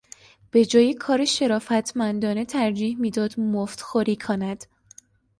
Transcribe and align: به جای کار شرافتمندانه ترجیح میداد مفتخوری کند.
به 0.51 0.65
جای 0.65 0.93
کار 0.93 1.25
شرافتمندانه 1.25 2.45
ترجیح 2.45 2.99
میداد 2.99 3.39
مفتخوری 3.39 4.15
کند. 4.15 4.65